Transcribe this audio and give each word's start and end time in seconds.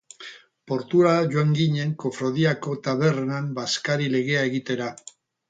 Portura 0.69 1.11
joan 1.35 1.51
ginen 1.59 1.91
kofradiako 2.05 2.73
tabernan 2.89 3.53
bazkari 3.61 4.11
legea 4.17 4.43
egitera. 4.51 4.91